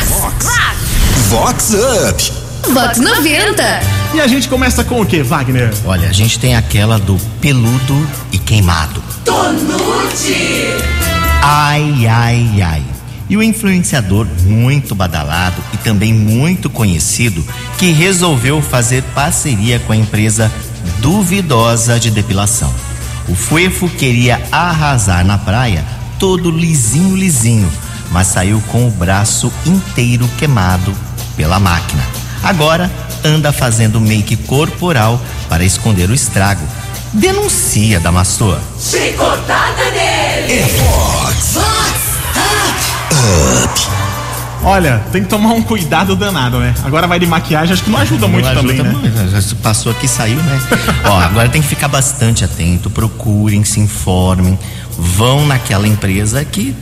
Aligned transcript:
Vox, 0.10 0.48
Vox 1.30 1.74
Up. 2.10 2.34
Vox 2.74 2.98
90. 2.98 3.64
E 4.14 4.22
a 4.22 4.28
gente 4.28 4.50
começa 4.50 4.84
com 4.84 5.02
o 5.02 5.06
que, 5.06 5.22
Wagner? 5.22 5.72
Olha, 5.86 6.10
a 6.10 6.14
gente 6.14 6.40
tem 6.40 6.56
aquela 6.56 6.98
do 6.98 7.16
peludo 7.40 8.10
e 8.32 8.40
queimado. 8.40 9.02
Tonute. 9.24 10.97
Ai, 11.42 12.08
ai, 12.08 12.62
ai. 12.62 12.84
E 13.30 13.36
o 13.36 13.44
influenciador 13.44 14.26
muito 14.46 14.96
badalado 14.96 15.62
e 15.74 15.78
também 15.78 16.14
muito 16.14 16.70
conhecido 16.70 17.46
que 17.78 17.92
resolveu 17.92 18.62
fazer 18.62 19.04
parceria 19.14 19.80
com 19.80 19.92
a 19.92 19.98
empresa 19.98 20.52
duvidosa 21.00 22.00
de 22.00 22.10
depilação. 22.10 22.74
O 23.28 23.36
Fuefo 23.36 23.90
queria 23.90 24.42
arrasar 24.52 25.26
na 25.26 25.38
praia 25.38 25.84
todo 26.18 26.50
lisinho, 26.50 27.16
lisinho, 27.16 27.70
mas 28.12 28.28
saiu 28.28 28.62
com 28.68 28.88
o 28.88 28.92
braço 28.92 29.52
inteiro 29.66 30.28
queimado 30.38 30.94
pela 31.36 31.60
máquina. 31.60 32.04
Agora 32.42 32.90
anda 33.24 33.52
fazendo 33.52 34.00
make 34.00 34.38
corporal 34.38 35.22
para 35.50 35.66
esconder 35.66 36.10
o 36.10 36.14
estrago. 36.14 36.66
Denuncia, 37.14 38.00
Damastor. 38.00 38.60
Chicotada 38.80 39.86
nele. 39.92 40.60
É 40.60 40.68
Vox. 40.78 41.54
Vox 41.54 42.18
Up. 43.64 43.98
Olha, 44.64 45.02
tem 45.12 45.24
que 45.24 45.30
tomar 45.30 45.54
um 45.54 45.62
cuidado 45.62 46.16
danado, 46.16 46.60
né? 46.60 46.74
Agora 46.84 47.08
vai 47.08 47.20
de 47.20 47.26
maquiagem, 47.26 47.74
acho 47.74 47.84
que 47.84 47.90
não 47.90 48.00
ajuda 48.00 48.28
muito 48.28 48.44
Não 48.44 48.52
ajuda 48.52 48.74
também, 48.74 48.84
né? 48.84 48.92
muito, 48.92 49.32
já 49.32 49.56
Passou 49.64 49.92
aqui, 49.92 50.08
saiu, 50.08 50.38
né? 50.38 50.62
Ó, 51.06 51.20
agora 51.20 51.48
tem 51.48 51.62
que 51.62 51.68
ficar 51.68 51.88
bastante 51.88 52.44
atento, 52.44 52.90
procurem, 52.90 53.64
se 53.64 53.80
informem, 53.80 54.60
vão 54.98 55.46
naquela 55.46 55.88
empresa 55.88 56.44
que, 56.44 56.76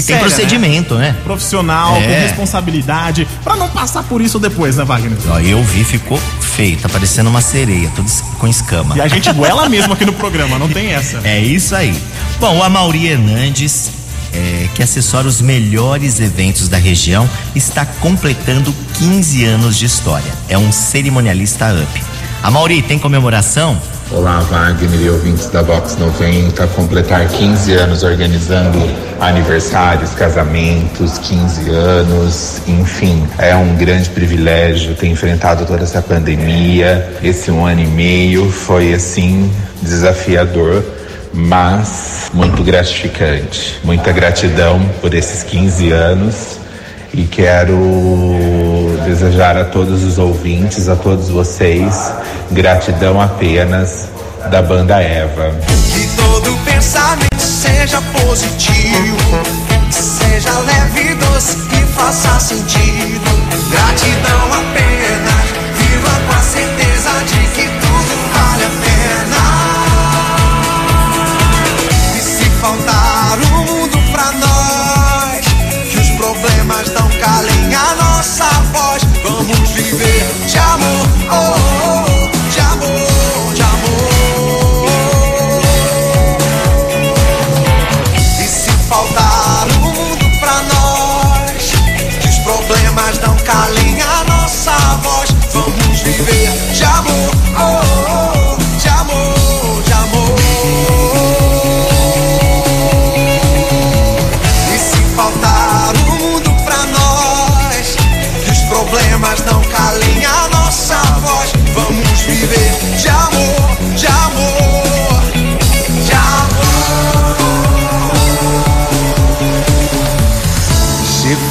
que 0.00 0.06
tem 0.06 0.16
Séria, 0.16 0.20
procedimento, 0.20 0.94
né? 0.94 1.16
Profissional, 1.24 1.96
É. 1.96 2.00
com 2.02 2.20
responsabilidade, 2.28 3.26
pra 3.42 3.56
não 3.56 3.68
passar 3.68 4.04
por 4.04 4.20
isso 4.20 4.38
depois, 4.38 4.76
né, 4.76 4.84
Wagner? 4.84 5.18
Ó, 5.28 5.38
eu 5.40 5.62
vi, 5.64 5.82
ficou 5.82 6.18
feio, 6.40 6.76
tá 6.78 6.88
parecendo 6.88 7.28
uma 7.28 7.40
sereia, 7.40 7.90
tudo 7.96 8.08
com 8.38 8.46
escama. 8.46 8.96
E 8.96 9.00
a 9.00 9.08
gente 9.08 9.32
goela 9.32 9.68
mesmo 9.68 9.92
aqui 9.92 10.04
no 10.04 10.12
programa, 10.12 10.58
não 10.58 10.68
tem 10.68 10.92
essa. 10.92 11.18
É 11.28 11.40
isso 11.40 11.74
aí. 11.74 11.94
Bom, 12.38 12.58
o 12.58 12.62
Amauri 12.62 13.08
Hernandes, 13.08 13.90
é, 14.32 14.68
que 14.74 14.82
assessora 14.82 15.26
os 15.26 15.40
melhores 15.40 16.20
eventos 16.20 16.68
da 16.68 16.76
região, 16.78 17.28
está 17.54 17.84
completando 17.84 18.72
15 18.94 19.44
anos 19.44 19.76
de 19.76 19.84
história. 19.86 20.32
É 20.48 20.56
um 20.56 20.70
cerimonialista 20.70 21.66
up. 21.74 22.02
Amauri, 22.42 22.82
tem 22.82 22.98
comemoração? 22.98 23.80
Olá, 24.10 24.38
Wagner 24.40 25.00
e 25.02 25.10
ouvintes 25.10 25.48
da 25.50 25.60
Vox 25.60 25.96
90. 25.96 26.66
Completar 26.68 27.26
15 27.28 27.72
anos 27.74 28.02
organizando 28.02 28.78
aniversários, 29.20 30.14
casamentos, 30.14 31.18
15 31.18 31.70
anos, 31.70 32.62
enfim, 32.66 33.26
é 33.38 33.54
um 33.56 33.74
grande 33.74 34.08
privilégio 34.10 34.94
ter 34.94 35.08
enfrentado 35.08 35.66
toda 35.66 35.82
essa 35.82 36.00
pandemia. 36.00 37.08
Esse 37.22 37.50
um 37.50 37.66
ano 37.66 37.80
e 37.80 37.86
meio 37.86 38.50
foi, 38.50 38.94
assim, 38.94 39.50
desafiador, 39.82 40.84
mas 41.32 42.30
muito 42.32 42.62
gratificante. 42.62 43.80
Muita 43.82 44.12
gratidão 44.12 44.80
por 45.00 45.12
esses 45.14 45.42
15 45.42 45.90
anos 45.90 46.58
e 47.12 47.24
quero 47.24 47.76
desejar 49.04 49.56
a 49.56 49.64
todos 49.64 50.04
os 50.04 50.18
ouvintes, 50.18 50.88
a 50.88 50.96
todos 50.96 51.28
vocês, 51.28 52.12
gratidão 52.50 53.20
apenas 53.20 54.08
da 54.50 54.62
banda 54.62 55.00
Eva. 55.02 55.54
Seja 57.58 58.00
positivo, 58.22 59.18
seja 59.90 60.60
leve, 60.60 61.16
doce 61.16 61.56
e 61.72 61.92
faça 61.92 62.38
sentido. 62.38 63.28
Gratidão 63.68 64.46
apenas, 64.52 65.37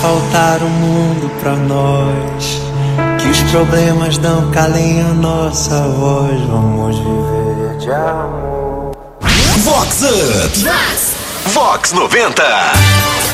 faltar 0.07 0.63
o 0.63 0.69
mundo 0.69 1.29
pra 1.41 1.53
nós, 1.53 2.61
que 3.21 3.27
os 3.27 3.41
problemas 3.51 4.17
não 4.17 4.49
calem 4.51 5.01
a 5.01 5.13
nossa 5.13 5.81
voz, 5.89 6.39
vamos 6.43 6.97
viver 6.97 7.77
de 7.77 7.91
amor. 7.91 8.91
Vox 9.65 10.03
Up. 10.03 10.59
Vox. 10.59 11.13
Vox 11.47 11.91
90. 11.91 12.41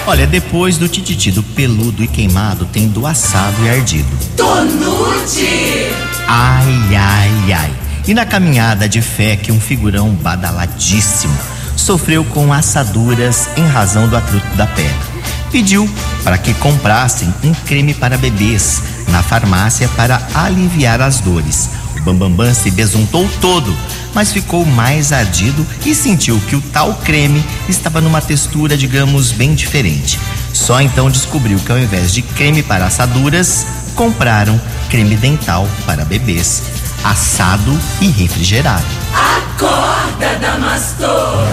Olha, 0.08 0.26
depois 0.26 0.80
do 0.80 0.90
tititi 0.90 1.32
do 1.32 1.44
peludo 1.44 2.04
e 2.04 2.08
queimado, 2.08 2.66
tem 2.66 2.88
do 2.88 3.06
assado 3.06 3.64
e 3.64 3.70
ardido. 3.70 4.10
Tonute. 4.36 5.92
Ai, 6.28 6.96
ai, 6.96 7.54
ai. 7.54 7.74
E 8.08 8.16
na 8.16 8.26
caminhada 8.26 8.90
de 8.90 9.00
fé 9.00 9.36
que 9.36 9.52
um 9.52 9.62
figurão 9.62 10.10
badaladíssimo 10.10 11.38
sofreu 11.78 12.24
com 12.26 12.52
assaduras 12.52 13.48
em 13.56 13.68
razão 13.68 14.08
do 14.08 14.18
atrito 14.18 14.56
da 14.56 14.66
perna. 14.66 15.14
Pediu 15.52 15.88
para 16.24 16.38
que 16.38 16.54
comprassem 16.56 17.34
um 17.44 17.54
creme 17.54 17.94
para 17.94 18.18
bebês 18.18 18.82
na 19.10 19.22
farmácia 19.22 19.88
para 19.90 20.22
aliviar 20.34 21.02
as 21.02 21.20
dores. 21.20 21.70
O 21.98 22.02
Bambambam 22.02 22.54
se 22.54 22.72
besuntou 22.72 23.30
todo, 23.40 23.76
mas 24.14 24.32
ficou 24.32 24.66
mais 24.66 25.12
ardido 25.12 25.66
e 25.86 25.94
sentiu 25.94 26.40
que 26.48 26.56
o 26.56 26.62
tal 26.62 26.96
creme 26.96 27.44
estava 27.70 28.02
numa 28.02 28.22
textura, 28.22 28.76
digamos, 28.76 29.32
bem 29.32 29.54
diferente. 29.54 30.20
Só 30.54 30.82
então 30.82 31.10
descobriu 31.10 31.60
que 31.60 31.72
ao 31.72 31.80
invés 31.80 32.14
de 32.14 32.22
creme 32.22 32.62
para 32.64 32.86
assaduras, 32.86 33.66
compraram 33.96 34.60
creme 34.90 35.16
dental 35.16 35.68
para 35.86 36.06
bebês, 36.06 36.62
assado 37.04 37.78
e 38.02 38.08
refrigerado. 38.08 38.84
Acorda, 39.14 40.38
Damastor. 40.40 41.48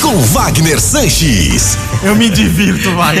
Com 0.00 0.18
Wagner 0.22 0.80
Sanches. 0.80 1.76
Eu 2.02 2.14
me 2.16 2.30
divirto, 2.30 2.94
vai. 2.94 3.18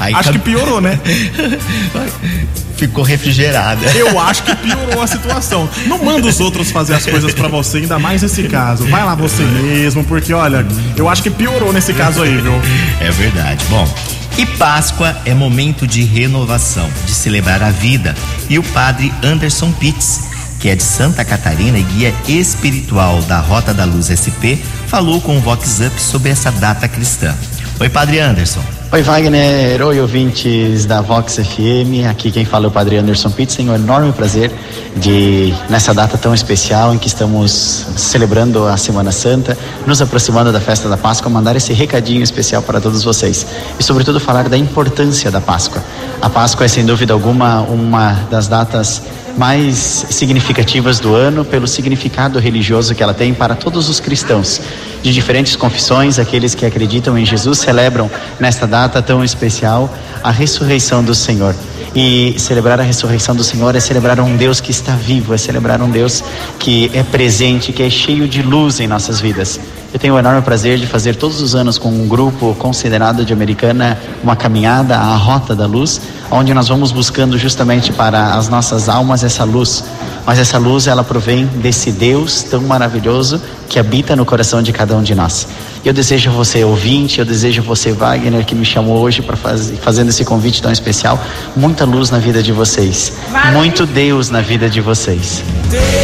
Aí 0.00 0.14
Acho 0.14 0.24
cam- 0.24 0.32
que 0.32 0.38
piorou, 0.38 0.80
né? 0.80 0.98
Ficou 2.76 3.04
refrigerada. 3.04 3.86
Eu 3.92 4.18
acho 4.18 4.42
que 4.42 4.54
piorou 4.56 5.02
a 5.02 5.06
situação. 5.06 5.68
Não 5.86 6.02
manda 6.04 6.26
os 6.26 6.40
outros 6.40 6.70
fazer 6.70 6.94
as 6.94 7.06
coisas 7.06 7.32
pra 7.32 7.46
você, 7.48 7.78
ainda 7.78 7.98
mais 7.98 8.22
nesse 8.22 8.44
caso. 8.44 8.84
Vai 8.86 9.04
lá 9.04 9.14
você 9.14 9.42
mesmo, 9.44 10.02
porque 10.04 10.32
olha, 10.32 10.66
eu 10.96 11.08
acho 11.08 11.22
que 11.22 11.30
piorou 11.30 11.72
nesse 11.72 11.92
caso 11.92 12.22
aí, 12.22 12.36
viu? 12.36 12.52
É 13.00 13.10
verdade. 13.10 13.64
Bom, 13.68 13.88
e 14.36 14.44
Páscoa 14.44 15.16
é 15.24 15.32
momento 15.32 15.86
de 15.86 16.02
renovação, 16.02 16.90
de 17.06 17.14
celebrar 17.14 17.62
a 17.62 17.70
vida. 17.70 18.14
E 18.48 18.58
o 18.58 18.62
padre 18.62 19.12
Anderson 19.22 19.70
Pitts, 19.72 20.22
que 20.58 20.68
é 20.68 20.74
de 20.74 20.82
Santa 20.82 21.24
Catarina 21.24 21.78
e 21.78 21.82
guia 21.82 22.12
espiritual 22.26 23.22
da 23.22 23.38
Rota 23.38 23.72
da 23.72 23.84
Luz 23.84 24.06
SP, 24.10 24.58
falou 24.88 25.20
com 25.20 25.38
o 25.38 25.40
Vox 25.40 25.80
Up 25.80 26.00
sobre 26.00 26.30
essa 26.30 26.50
data 26.50 26.88
cristã. 26.88 27.34
Oi, 27.78 27.88
padre 27.88 28.18
Anderson. 28.18 28.64
Oi 28.94 29.02
Wagner, 29.02 29.82
oi 29.84 30.00
ouvintes 30.00 30.84
da 30.84 31.00
Vox 31.00 31.34
FM, 31.34 32.06
aqui 32.08 32.30
quem 32.30 32.44
fala 32.44 32.66
é 32.66 32.68
o 32.68 32.70
Padre 32.70 32.96
Anderson 32.96 33.28
Pitts, 33.28 33.56
tenho 33.56 33.72
o 33.72 33.74
enorme 33.74 34.12
prazer 34.12 34.52
de, 34.94 35.52
nessa 35.68 35.92
data 35.92 36.16
tão 36.16 36.32
especial 36.32 36.94
em 36.94 36.98
que 36.98 37.08
estamos 37.08 37.84
celebrando 37.96 38.68
a 38.68 38.76
Semana 38.76 39.10
Santa, 39.10 39.58
nos 39.84 40.00
aproximando 40.00 40.52
da 40.52 40.60
festa 40.60 40.88
da 40.88 40.96
Páscoa, 40.96 41.28
mandar 41.28 41.56
esse 41.56 41.72
recadinho 41.72 42.22
especial 42.22 42.62
para 42.62 42.80
todos 42.80 43.02
vocês. 43.02 43.44
E 43.80 43.82
sobretudo 43.82 44.20
falar 44.20 44.48
da 44.48 44.56
importância 44.56 45.28
da 45.28 45.40
Páscoa. 45.40 45.82
A 46.22 46.30
Páscoa 46.30 46.64
é 46.64 46.68
sem 46.68 46.86
dúvida 46.86 47.12
alguma 47.12 47.62
uma 47.62 48.12
das 48.30 48.46
datas 48.46 49.02
mais 49.36 50.06
significativas 50.10 50.98
do 50.98 51.14
ano 51.14 51.44
pelo 51.44 51.66
significado 51.66 52.38
religioso 52.38 52.94
que 52.94 53.02
ela 53.02 53.14
tem 53.14 53.34
para 53.34 53.54
todos 53.54 53.88
os 53.88 54.00
cristãos 54.00 54.60
de 55.04 55.12
diferentes 55.12 55.54
confissões, 55.54 56.18
aqueles 56.18 56.54
que 56.54 56.64
acreditam 56.64 57.18
em 57.18 57.26
Jesus 57.26 57.58
celebram 57.58 58.10
nesta 58.40 58.66
data 58.66 59.02
tão 59.02 59.22
especial 59.22 59.94
a 60.22 60.30
ressurreição 60.30 61.04
do 61.04 61.14
Senhor. 61.14 61.54
E 61.94 62.34
celebrar 62.38 62.80
a 62.80 62.82
ressurreição 62.82 63.36
do 63.36 63.44
Senhor 63.44 63.76
é 63.76 63.80
celebrar 63.80 64.18
um 64.18 64.34
Deus 64.34 64.60
que 64.60 64.70
está 64.70 64.96
vivo, 64.96 65.34
é 65.34 65.38
celebrar 65.38 65.82
um 65.82 65.90
Deus 65.90 66.24
que 66.58 66.90
é 66.94 67.02
presente, 67.02 67.70
que 67.70 67.82
é 67.82 67.90
cheio 67.90 68.26
de 68.26 68.42
luz 68.42 68.80
em 68.80 68.86
nossas 68.86 69.20
vidas. 69.20 69.60
Eu 69.94 70.00
tenho 70.00 70.14
o 70.14 70.18
enorme 70.18 70.42
prazer 70.42 70.76
de 70.76 70.88
fazer 70.88 71.14
todos 71.14 71.40
os 71.40 71.54
anos 71.54 71.78
com 71.78 71.88
um 71.88 72.08
grupo 72.08 72.52
considerado 72.58 73.24
de 73.24 73.32
Americana 73.32 73.96
uma 74.24 74.34
caminhada 74.34 74.96
à 74.96 75.14
Rota 75.14 75.54
da 75.54 75.66
Luz, 75.66 76.00
onde 76.32 76.52
nós 76.52 76.66
vamos 76.66 76.90
buscando 76.90 77.38
justamente 77.38 77.92
para 77.92 78.34
as 78.34 78.48
nossas 78.48 78.88
almas 78.88 79.22
essa 79.22 79.44
luz. 79.44 79.84
Mas 80.26 80.40
essa 80.40 80.58
luz 80.58 80.88
ela 80.88 81.04
provém 81.04 81.46
desse 81.46 81.92
Deus 81.92 82.42
tão 82.42 82.62
maravilhoso 82.62 83.40
que 83.68 83.78
habita 83.78 84.16
no 84.16 84.24
coração 84.24 84.60
de 84.60 84.72
cada 84.72 84.96
um 84.96 85.02
de 85.02 85.14
nós. 85.14 85.46
Eu 85.84 85.92
desejo 85.92 86.28
a 86.28 86.32
você 86.32 86.64
ouvinte, 86.64 87.20
eu 87.20 87.24
desejo 87.24 87.62
a 87.62 87.64
você 87.64 87.92
Wagner 87.92 88.44
que 88.44 88.56
me 88.56 88.64
chamou 88.64 88.98
hoje 88.98 89.22
para 89.22 89.36
fazer 89.36 89.76
fazendo 89.76 90.08
esse 90.08 90.24
convite 90.24 90.60
tão 90.60 90.72
especial, 90.72 91.22
muita 91.54 91.84
luz 91.84 92.10
na 92.10 92.18
vida 92.18 92.42
de 92.42 92.50
vocês, 92.50 93.12
muito 93.52 93.86
Deus 93.86 94.28
na 94.28 94.40
vida 94.40 94.68
de 94.68 94.80
vocês. 94.80 95.44
Na 95.70 96.03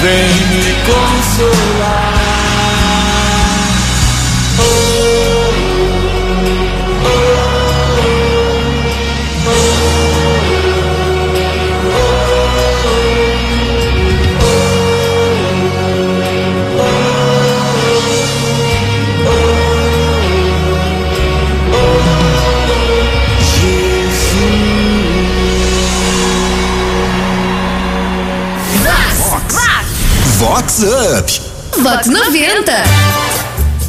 vem 0.00 0.46
me 0.46 0.74
consolar. 0.86 2.17
Vox 30.68 30.82
Up. 30.82 31.40
Vox 31.82 32.06
90. 32.08 32.70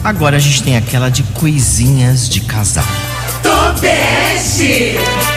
Agora 0.01 0.37
a 0.37 0.39
gente 0.39 0.63
tem 0.63 0.77
aquela 0.77 1.09
de 1.09 1.23
coisinhas 1.23 2.29
de 2.29 2.39
casal. 2.39 2.85
Tobeste. 3.43 4.95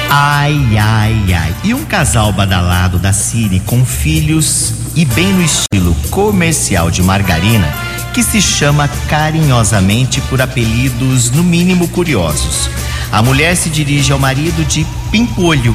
Ai, 0.09 0.79
ai, 0.79 1.35
ai. 1.35 1.55
E 1.65 1.75
um 1.75 1.85
casal 1.85 2.33
badalado 2.33 2.97
da 2.97 3.13
Siri 3.13 3.59
com 3.59 3.85
filhos 3.85 4.73
e 4.95 5.05
bem 5.05 5.33
no 5.33 5.43
estilo 5.43 5.97
comercial 6.11 6.93
de 6.93 7.03
margarina 7.03 7.67
que 8.15 8.23
se 8.23 8.41
chama 8.41 8.89
carinhosamente 9.09 10.21
por 10.21 10.41
apelidos 10.41 11.33
no 11.33 11.43
mínimo 11.43 11.89
curiosos. 11.89 12.71
A 13.11 13.21
mulher 13.21 13.57
se 13.57 13.69
dirige 13.69 14.13
ao 14.13 14.19
marido 14.19 14.65
de 14.65 14.87
pimpolho 15.11 15.75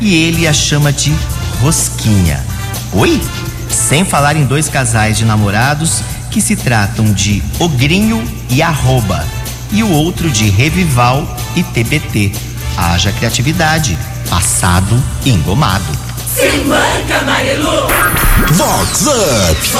e 0.00 0.12
ele 0.24 0.48
a 0.48 0.52
chama 0.52 0.92
de 0.92 1.14
rosquinha. 1.60 2.44
Oi? 2.92 3.20
Sem 3.74 4.04
falar 4.04 4.36
em 4.36 4.44
dois 4.44 4.68
casais 4.68 5.18
de 5.18 5.24
namorados 5.24 6.00
que 6.30 6.40
se 6.40 6.54
tratam 6.54 7.12
de 7.12 7.42
ogrinho 7.58 8.22
e 8.48 8.62
arroba 8.62 9.24
e 9.72 9.82
o 9.82 9.90
outro 9.90 10.30
de 10.30 10.48
revival 10.48 11.26
e 11.56 11.62
TBT. 11.62 12.32
Haja 12.76 13.10
criatividade, 13.12 13.98
passado 14.30 15.02
e 15.24 15.30
engomado. 15.30 15.84
Se 16.34 16.58
manca, 16.58 17.24
Marilu. 17.26 17.88
Vox 18.52 19.06
Up. 19.06 19.70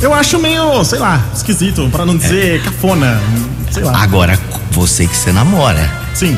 Eu 0.00 0.12
acho 0.12 0.38
meio, 0.38 0.84
sei 0.84 0.98
lá, 0.98 1.24
esquisito, 1.34 1.88
pra 1.90 2.04
não 2.04 2.16
dizer 2.16 2.62
cafona. 2.62 3.20
Sei 3.70 3.84
lá. 3.84 4.02
Agora, 4.02 4.38
você 4.72 5.06
que 5.06 5.16
você 5.16 5.32
namora, 5.32 5.90
Sim. 6.12 6.36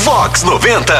Vox 0.00 0.42
90. 0.42 0.92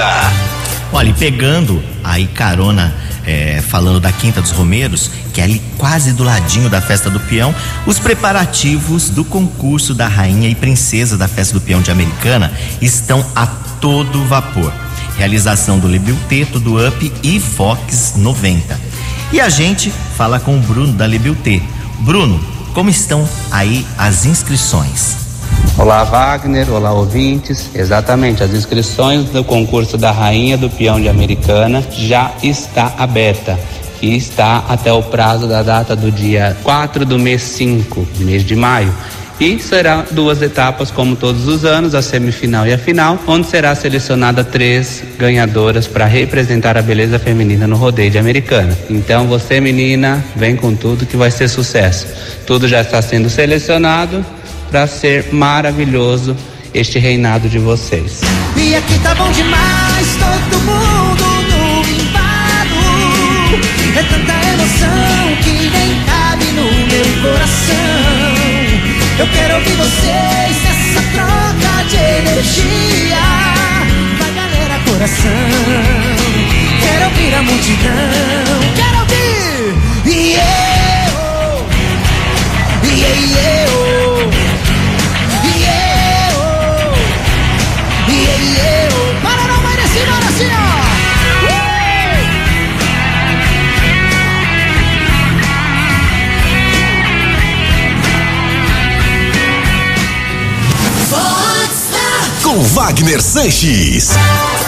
Olha, 0.92 1.08
e 1.08 1.12
pegando 1.12 1.82
aí 2.04 2.28
carona, 2.28 2.94
é, 3.26 3.60
falando 3.60 3.98
da 3.98 4.12
Quinta 4.12 4.40
dos 4.40 4.52
Romeiros, 4.52 5.10
que 5.32 5.40
é 5.40 5.44
ali 5.44 5.60
quase 5.76 6.12
do 6.12 6.22
ladinho 6.22 6.70
da 6.70 6.80
Festa 6.80 7.10
do 7.10 7.18
Peão, 7.18 7.52
os 7.84 7.98
preparativos 7.98 9.08
do 9.08 9.24
concurso 9.24 9.94
da 9.94 10.06
Rainha 10.06 10.48
e 10.48 10.54
Princesa 10.54 11.18
da 11.18 11.26
Festa 11.26 11.54
do 11.54 11.60
Peão 11.60 11.82
de 11.82 11.90
Americana 11.90 12.52
estão 12.80 13.26
a 13.34 13.48
todo 13.80 14.24
vapor. 14.26 14.72
Realização 15.16 15.80
do 15.80 15.88
Lebilteto, 15.88 16.60
do 16.60 16.76
UP 16.86 17.12
e 17.24 17.40
Fox 17.40 18.12
90. 18.16 18.93
E 19.35 19.41
a 19.41 19.49
gente 19.49 19.91
fala 19.91 20.38
com 20.38 20.57
o 20.57 20.61
Bruno 20.61 20.93
da 20.93 21.07
Lebilté. 21.07 21.61
Bruno, 21.99 22.41
como 22.73 22.88
estão 22.88 23.29
aí 23.50 23.85
as 23.99 24.25
inscrições? 24.26 25.17
Olá, 25.76 26.05
Wagner. 26.05 26.71
Olá, 26.71 26.93
ouvintes. 26.93 27.69
Exatamente, 27.75 28.45
as 28.45 28.53
inscrições 28.53 29.29
do 29.31 29.43
concurso 29.43 29.99
da 29.99 30.12
Rainha 30.12 30.57
do 30.57 30.71
Peão 30.71 31.00
de 31.00 31.09
Americana 31.09 31.85
já 31.91 32.31
está 32.45 32.95
aberta 32.97 33.59
e 34.00 34.17
está 34.17 34.59
até 34.69 34.93
o 34.93 35.03
prazo 35.03 35.49
da 35.49 35.64
data 35.64 35.97
do 35.97 36.12
dia 36.12 36.57
4 36.62 37.05
do 37.05 37.19
mês 37.19 37.43
5, 37.43 38.07
mês 38.21 38.45
de 38.45 38.55
maio. 38.55 38.95
E 39.41 39.59
será 39.59 40.05
duas 40.11 40.41
etapas, 40.43 40.91
como 40.91 41.17
todos 41.17 41.49
os 41.49 41.64
anos, 41.64 41.95
a 41.95 42.03
semifinal 42.03 42.67
e 42.67 42.73
a 42.73 42.79
final, 42.79 43.19
onde 43.26 43.49
será 43.49 43.75
selecionada 43.75 44.45
três 44.45 45.03
ganhadoras 45.19 45.87
para 45.87 46.07
representar 46.07 46.79
a 46.79 46.83
beleza 46.83 47.19
feminina 47.19 47.67
no 47.67 47.76
rodeio 47.76 48.11
de 48.11 48.19
Americana. 48.19 48.76
Então, 48.88 49.26
você, 49.26 49.61
menina, 49.61 50.25
vem 50.37 50.55
com 50.55 50.75
tudo 50.75 51.05
que 51.05 51.17
vai 51.17 51.31
ser 51.31 51.49
sucesso. 51.49 52.07
Tudo 52.47 52.69
já 52.69 52.81
está 52.81 53.03
sendo 53.03 53.29
selecionado 53.29 54.25
para 54.71 54.87
ser 54.87 55.33
maravilhoso 55.33 56.37
este 56.73 56.99
reinado 56.99 57.49
de 57.49 57.59
vocês. 57.59 58.21
E 58.57 58.75
aqui 58.75 58.99
tá 59.00 59.14
bom 59.14 59.31
demais, 59.33 60.17
todo 60.17 60.61
mundo 60.61 61.25
no. 61.50 61.64
É 63.97 64.03
tanta 64.03 64.33
emoção 64.33 65.37
que 65.45 65.71
nem 65.71 65.84
Com 102.54 102.62
Wagner 102.68 103.20
Sanches. 103.20 104.11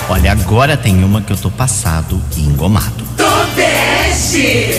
Olha, 0.09 0.33
agora 0.33 0.77
tem 0.77 1.05
uma 1.05 1.23
que 1.23 1.33
eu 1.33 1.37
tô 1.37 1.49
passado 1.53 2.21
e 2.37 2.41
engomado. 2.41 3.05
Tobeste! 3.17 4.73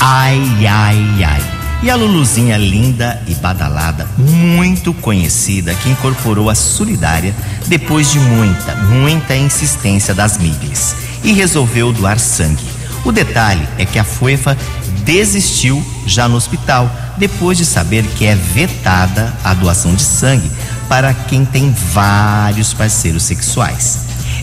Ai, 0.00 0.40
ai, 0.64 1.24
ai. 1.24 1.42
E 1.82 1.90
a 1.90 1.96
Luluzinha 1.96 2.56
linda 2.56 3.20
e 3.26 3.34
badalada, 3.34 4.08
muito 4.16 4.94
conhecida, 4.94 5.74
que 5.74 5.90
incorporou 5.90 6.48
a 6.48 6.54
solidária 6.54 7.34
depois 7.66 8.12
de 8.12 8.20
muita, 8.20 8.76
muita 8.76 9.34
insistência 9.34 10.14
das 10.14 10.38
mídias 10.38 10.94
e 11.24 11.32
resolveu 11.32 11.92
doar 11.92 12.20
sangue. 12.20 12.62
O 13.04 13.10
detalhe 13.10 13.66
é 13.76 13.84
que 13.84 13.98
a 13.98 14.04
FUEFA 14.04 14.56
desistiu 15.04 15.84
já 16.06 16.28
no 16.28 16.36
hospital, 16.36 16.88
depois 17.16 17.58
de 17.58 17.66
saber 17.66 18.04
que 18.16 18.24
é 18.24 18.36
vetada 18.36 19.34
a 19.42 19.52
doação 19.52 19.96
de 19.96 20.02
sangue 20.04 20.48
para 20.88 21.12
quem 21.14 21.44
tem 21.44 21.74
vários 21.92 22.72
parceiros 22.72 23.22
sexuais. 23.24 23.98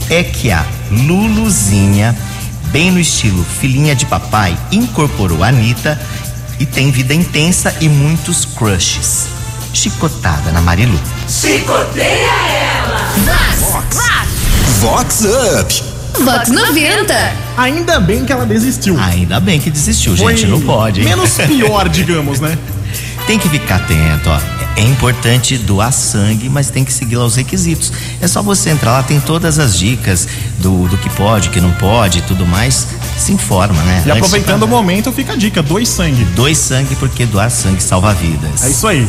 É 0.10 0.24
que 0.24 0.52
a 0.52 0.66
Luluzinha, 0.92 2.16
bem 2.72 2.92
no 2.92 3.00
estilo 3.00 3.44
filhinha 3.60 3.96
de 3.96 4.06
papai, 4.06 4.58
incorporou 4.72 5.44
a 5.44 5.48
Anitta 5.50 6.00
e 6.60 6.66
tem 6.66 6.92
vida 6.92 7.14
intensa 7.14 7.74
e 7.80 7.88
muitos 7.88 8.46
crushes. 8.46 9.28
Chicotada 9.74 10.52
na 10.52 10.62
Marilu. 10.62 11.00
Chicoteia 11.28 12.32
ela! 12.82 13.10
Vox 14.80 15.22
Up. 15.60 15.84
Vox 16.24 16.50
90! 16.50 17.34
Ainda 17.58 18.00
bem 18.00 18.26
que 18.26 18.32
ela 18.32 18.46
desistiu. 18.46 19.00
Ainda 19.00 19.40
bem 19.40 19.60
que 19.60 19.70
desistiu, 19.70 20.18
Foi 20.18 20.36
gente, 20.36 20.50
não 20.50 20.60
pode. 20.62 21.02
hein? 21.02 21.06
Menos 21.08 21.38
pior, 21.38 21.88
digamos, 21.90 22.40
né? 22.40 22.58
Tem 23.28 23.38
que 23.38 23.48
ficar 23.48 23.76
atento, 23.76 24.30
ó. 24.30 24.59
É 24.80 24.82
importante 24.82 25.58
doar 25.58 25.92
sangue, 25.92 26.48
mas 26.48 26.70
tem 26.70 26.86
que 26.86 26.94
seguir 26.94 27.18
lá 27.18 27.26
os 27.26 27.36
requisitos. 27.36 27.92
É 28.22 28.28
só 28.30 28.42
você 28.42 28.70
entrar 28.70 28.94
lá, 28.94 29.04
tem 29.04 29.20
todas 29.20 29.60
as 29.60 29.78
dicas 29.78 30.26
do, 30.60 30.88
do 30.88 30.98
que 30.98 31.10
pode, 31.10 31.50
que 31.50 31.60
não 31.60 31.72
pode 31.72 32.20
e 32.20 32.22
tudo 32.22 32.48
mais. 32.48 32.88
Se 33.18 33.34
informa, 33.34 33.84
né? 33.84 34.04
E 34.06 34.10
Antes 34.12 34.24
aproveitando 34.24 34.64
o 34.64 34.66
de- 34.66 34.72
momento, 34.72 35.12
fica 35.12 35.34
a 35.34 35.36
dica: 35.36 35.62
dois 35.62 35.90
sangue. 35.90 36.24
Doe 36.34 36.56
sangue 36.56 36.96
porque 36.96 37.26
doar 37.26 37.52
sangue 37.52 37.84
salva 37.84 38.14
vidas. 38.14 38.64
É 38.64 38.70
isso 38.70 38.88
aí. 38.88 39.06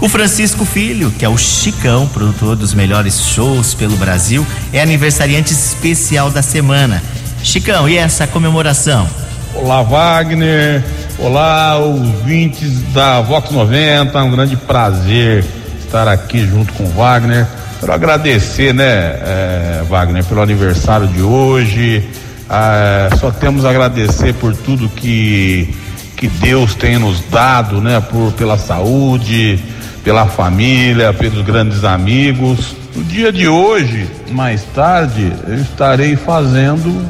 O 0.00 0.08
Francisco 0.08 0.64
Filho, 0.64 1.10
que 1.18 1.24
é 1.24 1.28
o 1.28 1.36
Chicão, 1.36 2.06
produtor 2.06 2.54
dos 2.54 2.72
melhores 2.72 3.20
shows 3.20 3.74
pelo 3.74 3.96
Brasil, 3.96 4.46
é 4.72 4.80
aniversariante 4.80 5.52
especial 5.52 6.30
da 6.30 6.40
semana. 6.40 7.02
Chicão, 7.42 7.88
e 7.88 7.96
essa 7.96 8.28
comemoração? 8.28 9.08
Olá, 9.56 9.82
Wagner. 9.82 10.84
Olá, 11.22 11.76
ouvintes 11.76 12.80
da 12.94 13.20
Vox 13.20 13.50
90. 13.50 14.22
Um 14.22 14.30
grande 14.30 14.56
prazer 14.56 15.44
estar 15.78 16.08
aqui 16.08 16.46
junto 16.46 16.72
com 16.72 16.84
o 16.84 16.88
Wagner. 16.92 17.46
Quero 17.78 17.92
agradecer, 17.92 18.72
né, 18.72 18.86
eh, 18.86 19.84
Wagner, 19.86 20.24
pelo 20.24 20.40
aniversário 20.40 21.06
de 21.08 21.20
hoje. 21.20 22.08
Ah, 22.48 23.10
só 23.20 23.30
temos 23.30 23.66
a 23.66 23.70
agradecer 23.70 24.32
por 24.32 24.56
tudo 24.56 24.88
que, 24.88 25.74
que 26.16 26.26
Deus 26.26 26.74
tem 26.74 26.98
nos 26.98 27.20
dado, 27.28 27.82
né, 27.82 28.00
por, 28.00 28.32
pela 28.32 28.56
saúde, 28.56 29.62
pela 30.02 30.24
família, 30.24 31.12
pelos 31.12 31.44
grandes 31.44 31.84
amigos. 31.84 32.74
No 32.96 33.04
dia 33.04 33.30
de 33.30 33.46
hoje, 33.46 34.08
mais 34.30 34.62
tarde, 34.74 35.30
eu 35.46 35.56
estarei 35.56 36.16
fazendo 36.16 37.06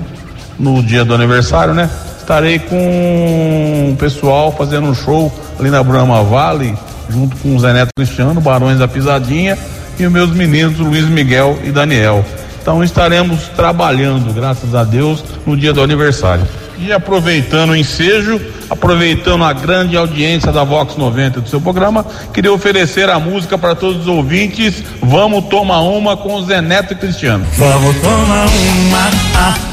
no 0.59 0.83
dia 0.83 1.05
do 1.05 1.15
aniversário, 1.15 1.75
né? 1.75 1.89
Estarei 2.31 2.61
com 2.61 3.91
o 3.93 3.97
pessoal 3.97 4.55
fazendo 4.57 4.87
um 4.87 4.95
show 4.95 5.33
ali 5.59 5.69
na 5.69 5.83
Brahma 5.83 6.23
Valley, 6.23 6.77
junto 7.09 7.37
com 7.39 7.57
o 7.57 7.59
Zé 7.59 7.73
Neto 7.73 7.91
Cristiano, 7.93 8.41
Barões 8.41 8.79
da 8.79 8.87
Pisadinha 8.87 9.59
e 9.99 10.07
os 10.07 10.13
meus 10.13 10.31
meninos 10.31 10.79
Luiz 10.79 11.07
Miguel 11.07 11.59
e 11.65 11.73
Daniel. 11.73 12.25
Então 12.63 12.85
estaremos 12.85 13.49
trabalhando, 13.57 14.33
graças 14.33 14.77
a 14.77 14.85
Deus, 14.85 15.25
no 15.45 15.57
dia 15.57 15.73
do 15.73 15.83
aniversário. 15.83 16.47
E 16.79 16.93
aproveitando 16.93 17.71
o 17.71 17.77
ensejo, 17.77 18.41
aproveitando 18.71 19.43
a 19.43 19.53
grande 19.53 19.97
audiência 19.97 20.53
da 20.53 20.63
Vox 20.63 20.97
90 20.97 21.41
do 21.41 21.49
seu 21.49 21.61
programa, 21.61 22.07
queria 22.33 22.53
oferecer 22.53 23.11
a 23.11 23.19
música 23.19 23.59
para 23.59 23.75
todos 23.75 24.03
os 24.03 24.07
ouvintes. 24.07 24.85
Vamos 25.03 25.47
tomar 25.47 25.81
uma 25.81 26.17
com 26.17 26.37
o 26.37 26.45
Zé 26.45 26.63
Neto 26.63 26.93
e 26.93 26.97
Cristiano. 26.97 27.45
Vamos 27.59 27.97
tomar 27.97 28.47
uma, 28.47 29.11
ah, 29.35 29.70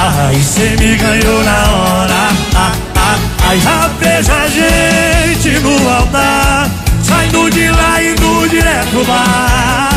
ah, 0.00 0.32
e 0.32 0.42
cê 0.42 0.76
me 0.78 0.96
ganhou 0.96 1.44
na 1.44 1.70
hora, 1.72 2.28
ah, 2.56 2.72
ah, 2.96 3.18
ah, 3.48 3.56
já 3.56 3.90
vejo 4.00 4.32
a 4.32 4.48
gente 4.48 5.60
no 5.60 5.88
altar, 5.90 6.70
saindo 7.02 7.50
de 7.50 7.68
lá 7.70 8.02
indo 8.02 8.48
direto 8.48 9.04
bar. 9.06 9.90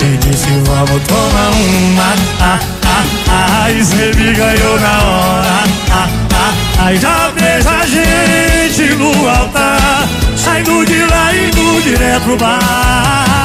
E 0.00 0.16
disse 0.18 0.50
vamos 0.64 1.02
tomar 1.04 1.50
uma, 1.50 2.14
ah, 2.40 2.58
ah, 2.86 3.04
ah, 3.28 3.70
e 3.70 3.84
cê 3.84 4.12
me 4.16 4.32
ganhou 4.32 4.80
na 4.80 5.02
hora, 5.02 5.64
ah, 5.92 6.08
ah, 6.32 6.86
ah, 6.86 6.94
já 6.94 7.30
vejo 7.36 7.68
a 7.68 7.86
gente 7.86 8.94
no 8.94 9.28
altar, 9.28 10.08
saindo 10.36 10.84
de 10.86 11.04
lá 11.04 11.34
indo 11.34 11.82
direto 11.82 12.36
bar. 12.38 13.43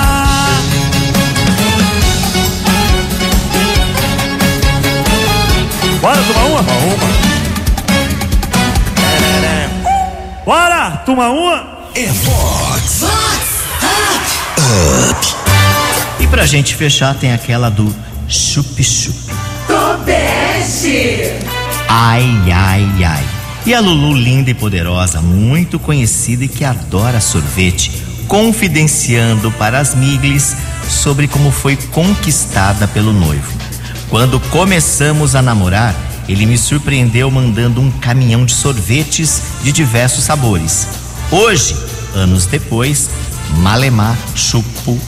Bora 6.02 6.22
tomar 6.24 6.46
uma? 6.46 6.64
Tomar 6.64 6.78
uma. 6.78 7.40
Bora 10.46 10.92
tomar 11.06 11.30
uma? 11.30 11.80
É 11.94 12.08
Vox 12.08 13.04
E 16.20 16.28
pra 16.28 16.46
gente 16.46 16.76
fechar, 16.76 17.14
tem 17.16 17.34
aquela 17.34 17.70
do 17.70 17.94
chup-chup. 18.30 19.14
Tobeste! 19.68 21.34
Ai, 21.90 22.26
ai, 22.54 23.04
ai. 23.04 23.26
E 23.66 23.74
a 23.74 23.82
Lulu, 23.82 24.14
linda 24.14 24.50
e 24.50 24.54
poderosa, 24.54 25.22
muito 25.22 25.78
conhecida 25.78 26.46
e 26.46 26.48
que 26.48 26.64
adora 26.64 27.20
sorvete, 27.20 27.92
confidenciando 28.26 29.52
para 29.52 29.80
as 29.80 29.94
Miglis 29.96 30.56
sobre 30.88 31.28
como 31.28 31.52
foi 31.52 31.76
conquistada 31.76 32.88
pelo 32.88 33.12
noivo. 33.12 33.69
Quando 34.10 34.40
começamos 34.50 35.36
a 35.36 35.42
namorar, 35.42 35.96
ele 36.28 36.46
me 36.46 36.58
surpreendeu 36.58 37.30
mandando 37.30 37.80
um 37.82 37.92
caminhão 37.92 38.46
de 38.46 38.54
sorvetes 38.54 39.42
de 39.64 39.72
diversos 39.72 40.24
sabores. 40.24 40.88
Hoje, 41.32 41.76
anos 42.16 42.46
depois, 42.46 43.10
Malemar 43.58 44.16
chupo 44.36 45.00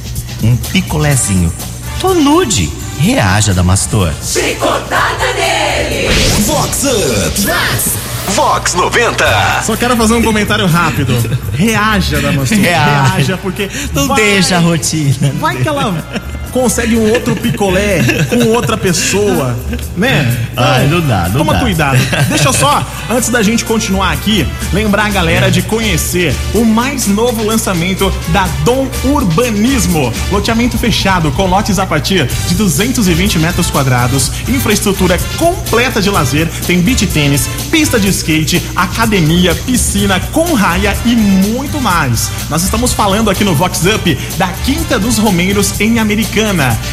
um 0.44 0.56
picolézinho. 0.56 1.52
Tô 2.00 2.14
nude. 2.14 2.70
Reaja, 3.00 3.54
Damastor. 3.54 4.12
Chicotada 4.24 5.34
nele! 5.34 6.08
Vox 6.46 6.84
Up. 6.84 7.42
Vox 7.42 7.92
Vox 8.36 8.74
90. 8.76 9.64
Só 9.64 9.76
quero 9.76 9.96
fazer 9.98 10.14
um 10.14 10.22
comentário 10.24 10.66
rápido. 10.68 11.14
Reaja, 11.54 12.20
Damastor. 12.22 12.58
Reaja. 12.58 13.14
Reaja, 13.14 13.38
porque. 13.38 13.70
Não 13.94 14.08
vai- 14.08 14.22
deixa 14.22 14.58
a 14.58 14.60
rotina. 14.60 15.34
Vai 15.40 15.58
que 15.58 15.68
ela 15.68 16.04
consegue 16.52 16.96
um 16.96 17.12
outro 17.12 17.36
picolé 17.36 18.02
com 18.30 18.50
outra 18.50 18.78
pessoa, 18.78 19.56
né? 19.96 20.38
Ai, 20.56 20.88
não 20.88 21.02
dá, 21.02 21.30
não 21.30 21.40
Toma 21.40 21.54
dá. 21.54 21.60
cuidado. 21.60 21.98
Deixa 22.30 22.50
eu 22.50 22.54
só, 22.54 22.86
antes 23.10 23.30
da 23.30 23.42
gente 23.42 23.64
continuar 23.66 24.12
aqui, 24.12 24.46
lembrar 24.74 25.06
a 25.06 25.10
galera 25.10 25.50
de 25.50 25.62
conhecer 25.62 26.36
o 26.54 26.64
mais 26.66 27.08
novo 27.08 27.44
lançamento 27.46 28.12
da 28.30 28.48
Dom 28.66 28.88
Urbanismo. 29.04 30.12
Loteamento 30.32 30.78
fechado 30.78 31.32
com 31.32 31.48
lotes 31.48 31.80
a 31.80 31.86
partir 31.86 32.28
de 32.48 32.56
220 32.56 33.40
metros 33.40 33.70
quadrados, 33.70 34.32
infraestrutura 34.48 35.18
completa 35.38 36.02
de 36.02 36.10
lazer, 36.10 36.48
tem 36.68 36.82
beach 36.82 37.06
tênis, 37.08 37.48
pista 37.72 38.00
de 38.00 38.10
skate, 38.10 38.62
academia, 38.76 39.56
piscina 39.56 40.20
com 40.32 40.54
raia 40.54 40.96
e 41.06 41.16
muito 41.16 41.80
mais. 41.80 42.30
Nós 42.50 42.64
estamos 42.64 42.94
falando 42.94 43.30
aqui 43.30 43.44
no 43.44 43.56
Vox 43.56 43.82
Up 43.86 44.18
da 44.38 44.48
Quinta 44.66 45.00
dos 45.00 45.18
Romeiros 45.18 45.80
em 45.80 46.00
Americana. 46.00 46.41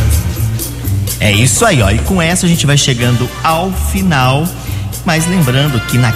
É 1.19 1.31
isso 1.31 1.65
aí, 1.65 1.81
ó. 1.81 1.89
E 1.89 1.99
com 1.99 2.21
essa 2.21 2.45
a 2.45 2.49
gente 2.49 2.65
vai 2.65 2.77
chegando 2.77 3.29
ao 3.43 3.71
final. 3.71 4.45
Mas 5.05 5.27
lembrando 5.27 5.79
que 5.87 5.97
na 5.97 6.11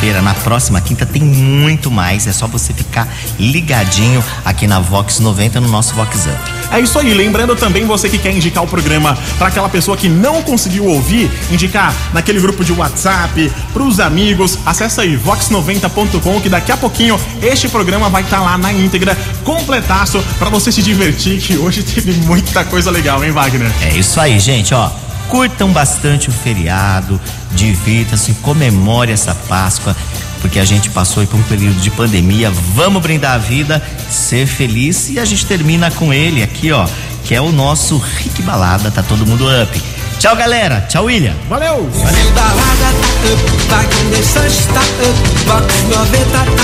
quinta-feira, 0.00 0.22
na 0.22 0.32
próxima 0.32 0.80
quinta, 0.80 1.04
tem 1.04 1.22
muito 1.22 1.90
mais. 1.90 2.26
É 2.26 2.32
só 2.32 2.46
você 2.46 2.72
ficar 2.72 3.06
ligadinho 3.38 4.24
aqui 4.44 4.66
na 4.66 4.80
Vox 4.80 5.20
90 5.20 5.60
no 5.60 5.68
nosso 5.68 5.94
Vox 5.94 6.26
Up. 6.26 6.74
É 6.74 6.80
isso 6.80 6.98
aí, 6.98 7.12
lembrando 7.12 7.54
também 7.54 7.84
você 7.84 8.08
que 8.08 8.16
quer 8.16 8.32
indicar 8.32 8.64
o 8.64 8.66
programa 8.66 9.16
para 9.36 9.48
aquela 9.48 9.68
pessoa 9.68 9.96
que 9.96 10.08
não 10.08 10.42
conseguiu 10.42 10.86
ouvir, 10.86 11.30
indicar 11.50 11.94
naquele 12.14 12.40
grupo 12.40 12.64
de 12.64 12.72
WhatsApp, 12.72 13.52
pros 13.72 14.00
amigos, 14.00 14.58
acessa 14.64 15.02
aí 15.02 15.18
vox90.com 15.18 16.40
que 16.40 16.48
daqui 16.48 16.72
a 16.72 16.76
pouquinho 16.76 17.20
este 17.42 17.68
programa 17.68 18.08
vai 18.08 18.22
estar 18.22 18.40
lá 18.40 18.56
na 18.56 18.72
íntegra, 18.72 19.16
completaço, 19.44 20.22
para 20.38 20.48
você 20.48 20.72
se 20.72 20.82
divertir, 20.82 21.40
que 21.40 21.58
hoje 21.58 21.82
teve 21.82 22.12
muita 22.24 22.64
coisa 22.64 22.90
legal, 22.90 23.22
hein, 23.22 23.32
Wagner? 23.32 23.70
É 23.82 23.98
isso 23.98 24.18
aí, 24.18 24.38
gente, 24.38 24.72
ó. 24.72 24.90
Curtam 25.30 25.72
bastante 25.72 26.28
o 26.28 26.32
feriado, 26.32 27.20
divirta-se, 27.52 28.34
comemore 28.34 29.12
essa 29.12 29.32
Páscoa, 29.32 29.96
porque 30.40 30.58
a 30.58 30.64
gente 30.64 30.90
passou 30.90 31.20
aí 31.20 31.26
por 31.26 31.38
um 31.38 31.42
período 31.44 31.80
de 31.80 31.90
pandemia. 31.90 32.50
Vamos 32.74 33.00
brindar 33.00 33.34
a 33.34 33.38
vida, 33.38 33.80
ser 34.10 34.46
feliz 34.46 35.08
e 35.08 35.20
a 35.20 35.24
gente 35.24 35.46
termina 35.46 35.88
com 35.90 36.12
ele 36.12 36.42
aqui, 36.42 36.72
ó, 36.72 36.84
que 37.24 37.34
é 37.34 37.40
o 37.40 37.52
nosso 37.52 37.96
Rick 37.96 38.42
Balada, 38.42 38.90
tá 38.90 39.04
todo 39.04 39.24
mundo 39.24 39.46
up. 39.62 39.80
Tchau, 40.18 40.36
galera. 40.36 40.82
Tchau, 40.82 41.04
William. 41.04 41.34
Valeu! 41.48 41.82
Brasil 41.82 42.30
da 42.32 42.42
Laga 42.42 42.92
tá 42.92 43.32
up, 43.32 43.42
Wagner 43.70 44.24
Sanches 44.24 44.66
tá 44.66 44.80
up, 44.80 45.18
Vox 45.46 45.82
90 45.84 46.26
tá 46.30 46.42
up, 46.42 46.54